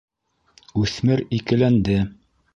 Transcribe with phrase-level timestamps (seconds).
[0.85, 2.01] Үҫмер икеләнде.